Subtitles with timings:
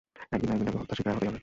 [0.35, 1.39] একদিন না একদিন তাকে হত্যার শিকার হতেই হবে।